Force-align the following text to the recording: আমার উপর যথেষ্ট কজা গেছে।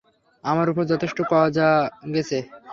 আমার 0.43 0.67
উপর 0.69 0.83
যথেষ্ট 0.91 1.17
কজা 1.31 1.69
গেছে। 2.13 2.37